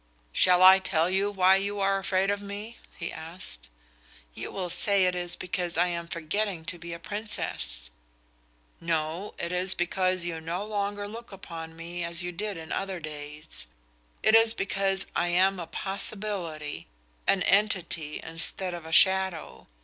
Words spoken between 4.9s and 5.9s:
it is because I